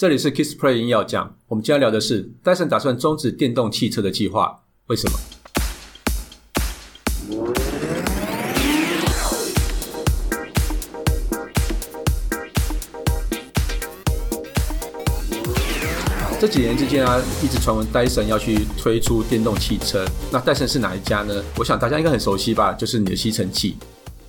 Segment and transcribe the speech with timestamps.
[0.00, 5.18] 这里是 Kissplay 音要讲，我们今天聊的是戴森打算终止电动汽车的计划，为什么？
[16.40, 21.44] 这几年之间啊，一直传闻戴森要去推出电动汽车，那戴森是哪一家呢？
[21.58, 23.76] 我想大家应该很熟悉吧，就是你的吸尘器。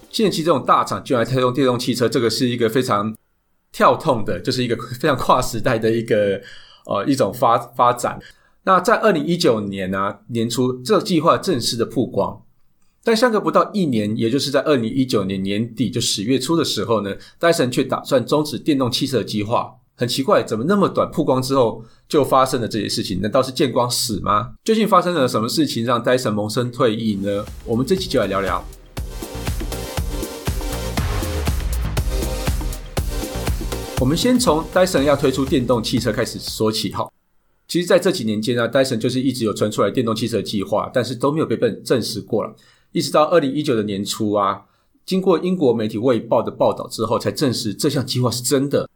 [0.09, 3.15] 吸尘器这种大厂居然推动电动汽车，这个是一个非常
[3.71, 6.41] 跳痛的，就是一个非常跨时代的一个
[6.85, 8.19] 呃一种发发展。
[8.63, 12.43] 那在二零一九年啊年初，这个计划正式的曝光，
[13.03, 19.75] 但相隔不到一年，也就是在二零一九年年底就十月初的时候呢，戴森却打算终止电动汽车的计划。
[19.95, 23.21] 很奇怪，怎么那么短曝光之后就发生了这些事情？
[23.21, 24.53] 难道是见光死吗？
[24.63, 27.45] 究竟发生了什么事情让戴森萌生退役呢？
[27.65, 28.63] 我们这期就来聊聊。
[34.01, 37.07] 我们先从戴森要推出电动汽车开始说起哈。
[37.67, 42.55] 其实，在这几年间呢，戴森就是一直有传出来电动汽车计划，但是都没有被证证实过了。
[42.93, 44.63] 一直到二零一九的年初啊，
[45.05, 48.89] 经过英国媒体《卫报》的报道之后，才证实这项计划是真的。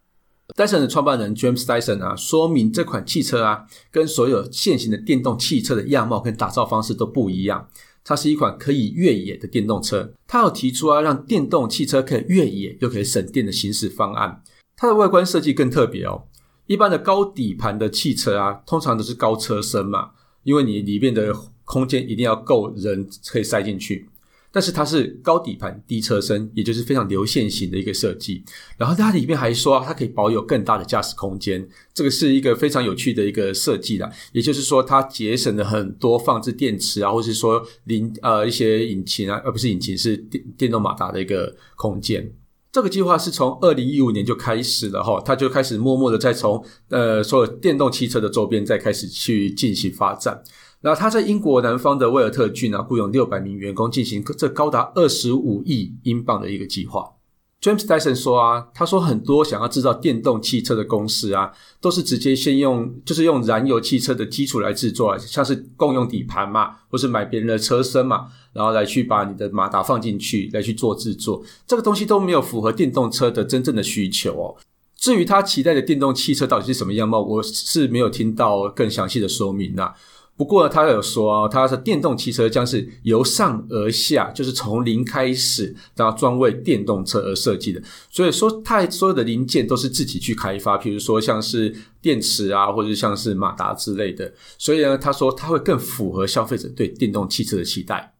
[0.56, 7.70] 戴森的创办人 James Dyson 啊，说明这款汽车啊，跟所有现行的电动汽车的样貌跟打造方式都不一样。
[8.04, 10.14] 它是一款可以越野的电动车。
[10.26, 14.42] 他有提出啊，让电动汽车可以越野又可以省电的行驶方案。
[14.78, 16.24] 它的外观设计更特别哦，
[16.68, 20.12] 一般的高底盘的汽车啊，通常都是高车身嘛，
[20.44, 24.10] 因为你里面的空间一定要够人可以塞进去。
[24.52, 28.42] 但是它是高底盘低车身，也就是非常流线型的一个设计。
[28.78, 34.10] 然后它里面还说它可以保有更大的驾驶空间，这个是一个非常有趣的一个设计啦。
[34.32, 42.32] 也就是说，它节省了很多放置电池啊，或是说零呃一些引擎啊，而不是引擎是电电动马达的一个空间。
[42.76, 50.44] 这个计划是从二零一五年就开始了哈，他就开始默默的在从呃所有电动汽车的周边再开始去进行发展。
[50.82, 57.15] 那他在英国南方的威尔特郡啊，雇佣六百名员工进行这高达二十五亿英镑的一个计划。
[57.62, 61.52] James Dyson 说啊，他说很多想要制造电动汽车的公司啊，
[61.82, 68.28] 都是直接先用就是用燃油汽车的基础来制作，像是共用底盘嘛，或是买别人的车身嘛。
[68.54, 74.56] 然后来去把你的马达放进去，来去做制作，这个东西都没有符合电动车的真正的需求哦。
[74.96, 79.94] 至于他期待的电动汽车到底是什么样貌，我是没有听到更详细的说明啊。
[80.38, 87.82] 不过他有说啊，他的电动汽车将是由上而下，就是从零开始，然后专为电动车而设计的。
[88.10, 94.34] 所以说，他所有的零件都是自己去开发，比如说像是电池啊，或者像是马达之类的。
[94.58, 98.14] 所以呢，他说他会更符合消费者对电动汽车的期待。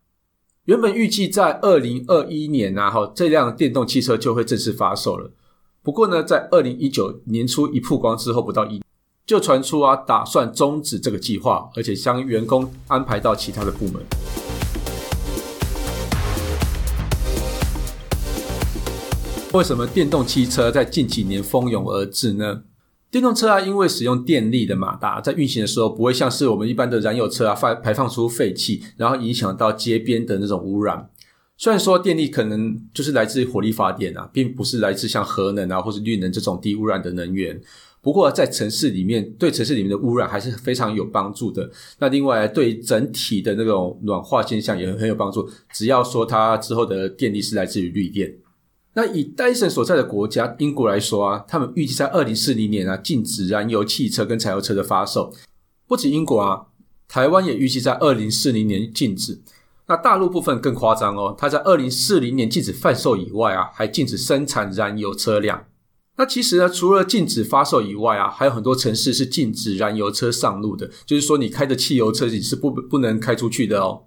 [0.64, 5.32] 原本预计在二零二一年啊，哈，这辆电动汽车就会正式发售了。
[5.84, 8.82] 不过呢，在二零一九年初一曝光之后，不到一
[9.28, 13.96] 就传出啊，打算终止这个计划，而且将员工安排到其他的部门。
[19.52, 22.62] 为什么电动汽车在近几年蜂拥而至呢？
[23.10, 31.10] 电动车啊，因为使用电力的马达，在运行的时候不会像是我们一般的燃油车啊，发排放出废气，然后影响到街边的那种污染。
[31.58, 37.60] 虽然说电力可能就是来自火力发电啊，并不是来自像核能啊或是绿能这种低污染的能源。
[38.06, 41.68] 不过在城市里面，对城市里面的污染还是非常有帮助的。
[41.98, 45.50] 那另外对整体的那种暖化现象也很有帮助。
[45.74, 48.32] 只要说它之后的电力是来自于绿电。
[48.94, 55.34] 那以戴森所在的国家英国来说啊，他们预计在二零四零年啊禁止燃油汽车跟柴油车的发售。
[55.88, 56.68] 不止英国啊，
[57.08, 59.42] 台湾也预计在二零四零年禁止。
[59.88, 65.66] 那大陆部分更夸张哦，它在二零四零年禁止贩售以外啊，还禁止生产燃油车辆。
[66.18, 74.04] 那其实呢，除了禁止发售以外啊，还有很多城市是禁止燃油车上路的，就是说你开的汽油车你是不不能开出去的哦。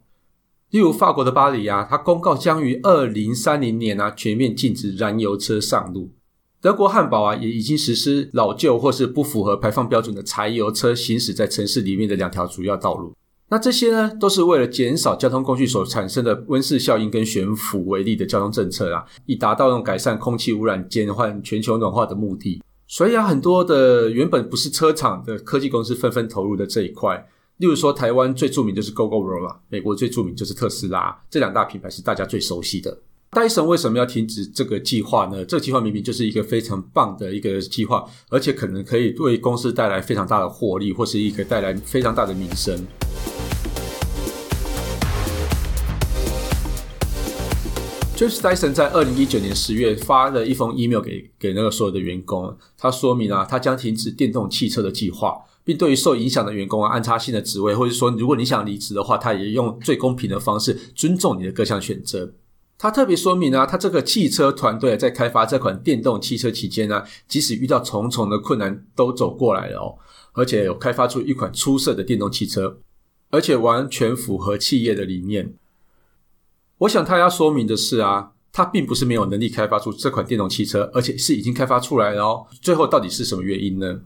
[0.70, 6.12] 例如法国的巴黎啊，它公告将于二零三零年啊全面禁止燃油车上路。
[6.60, 13.14] 德国汉堡啊也已经实施老旧或是不符合排放标准的柴油车行驶在城市里面的两条主要道路。
[13.50, 22.62] 那这些呢，都是为了减少交通工具所产生的温室效应跟悬浮微粒的交通政策啊，以达到用改善空气污染、减缓全球暖化的目的。
[22.86, 27.26] 所以啊，很多的原本不是车厂的科技公司纷纷投入的这一块。
[27.56, 32.98] 例如说，台湾最著名就是 GoGoRo 啦，美国最著名就是特斯拉，这两大品牌是大家最熟悉的。
[33.30, 35.44] 戴森为什么要停止这个计划呢？
[35.44, 42.78] 这个计划明明就是一个非常棒的一个计划，而且可能可以为公司带来非常大的获利，或是一个带来非常大的名声。
[48.18, 62.32] James Dyson 在二零一九年十月发了一封 email 给给那个所有的员工，他说明啊，他将停止电动汽车的计划，并对于受影响的员工啊，安插新的职位，或者说如果你想离职的话，他也用最公平的方式尊重你的各项选择。
[62.76, 69.94] 他特别说明啊，他这个汽车团队在开发这款电动汽车期间呢，即使遇到重重的困难，都走过来了哦，
[70.32, 72.78] 而且有开发出一款出色的电动汽车，
[73.30, 75.54] 而且完全符合企业的理念。
[76.78, 82.46] 我想他要说明的是啊，他并不是没有能力开发出这款电动汽车，而且是已经开发出来了哦。
[82.62, 84.00] 最后到底是什么原因呢？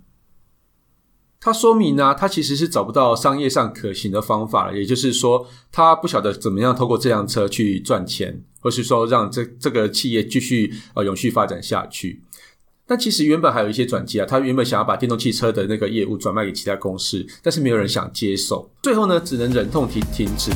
[1.44, 12.22] 他说明呢、他其实是找不到商业上可行的方法，也就是说，他不晓得怎么样透过这辆车去赚钱，或是说让这这个企业继续呃永续发展下去。
[12.86, 20.52] 但其实原本还有一些转机啊，他原本想要把电动汽车的那个业务转卖给其他公司，但是没有人想接受，最后呢，只能忍痛停停止。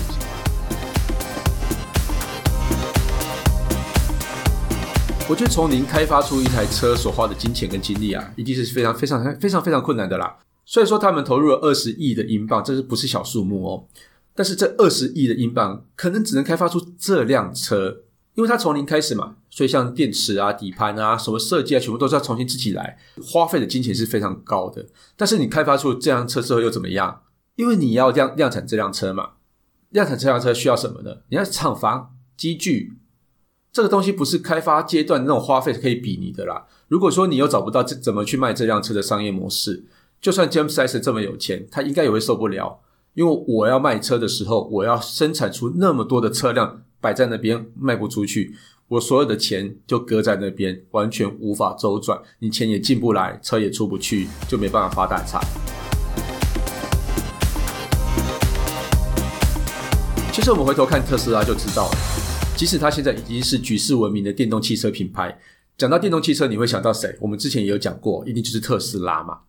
[5.29, 10.39] 我觉得从零开发出一台车所花的金钱跟精力啊，一定是非常非常非常非常困难的啦。
[10.65, 13.89] 虽然说他们投入了二十亿的英镑，这是不是小数目哦？
[14.37, 18.03] 但是这二十亿的英镑可能只能开发出这辆车，
[18.35, 24.87] 因为它从零开始嘛，所以像电池啊、底盘啊、什么设计啊，全部都是要重新自己来，花费的金钱是非常高的。
[25.17, 27.23] 但是你开发出这辆车之后又怎么样？
[27.57, 29.31] 因为你要量量产这辆车嘛，
[29.91, 31.17] 量产这辆车需要什么呢？
[31.31, 32.93] 你要厂房、机具，
[33.77, 36.65] 这个东西不是开发阶段那种花费可以比拟的啦。
[36.89, 39.85] 如果说你又找不到这怎么去卖这辆车的商业模式，
[40.19, 42.81] 就算 James Dyson 这么有钱，他应该也会受不了，
[43.13, 48.55] 因为我要卖车的时候，我要生产出那么多的车辆摆在那边卖不出去，
[48.89, 55.39] 我所有的钱就搁在那边，完全无法周转，你钱也进不来，车也出不去，就没办法发大财。
[60.33, 61.97] 其实我们回头看特斯拉就知道了，
[62.57, 65.39] 即使它现在已经是举世闻名的电动汽车品牌，
[65.77, 67.15] 讲到电动汽车，你会想到谁？
[67.21, 69.41] 我们之前也有讲过，一定就是特斯拉嘛。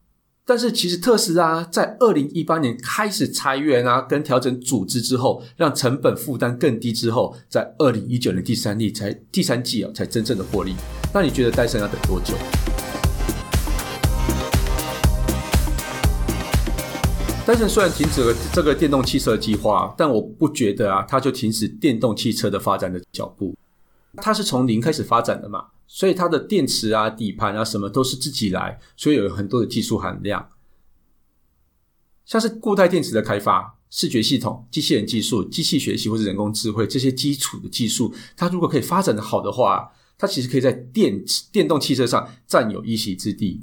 [0.45, 10.73] 但是其实特斯拉在二零一八年开始裁员啊，跟调整组织之后，让成本负担更低之后，在二零一九年第三季才第三季啊，才真正的获利。
[11.13, 12.33] 那你觉得戴森要等多久？
[17.47, 23.55] 戴森虽然停止了这个电动汽车计划，但我不觉得啊，它就停止电动汽车的发展的脚步。
[24.17, 25.67] 它是从零开始发展的嘛。
[25.87, 30.49] 所以它的电池啊、底盘啊什么都是自己来，所以有很多的技术含量，
[32.25, 41.23] 像是固态电池的开发、视觉系统、机器人技术、机器学习或者人工智慧这些基础的技术，它如果可以发展的好的话，它其实可以在电
[41.53, 43.61] 电动汽车上占有一席之地。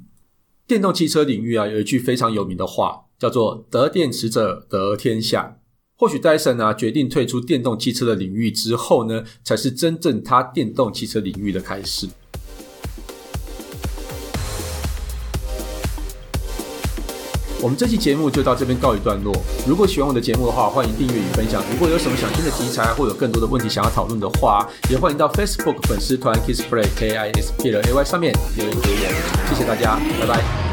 [0.67, 5.57] 电动汽车领域啊，有一句非常有名的话，叫做“得电池者得天下”。
[5.97, 12.07] 或许戴森啊决定退出电动汽车的领域之后呢，才是真正他电动汽车领域的开始。
[17.63, 19.35] 我们这期节目就到这边告一段落。
[19.67, 21.65] 如果喜欢我的节目的话，欢迎订阅与分享。
[21.73, 29.49] 如果有什么想听的题材，或有更多的问题想要讨论的话，也欢迎到 Facebook 粉丝团 KissPlayKISPLAY 上面留言给我。
[29.49, 30.64] 谢谢大家，拜拜。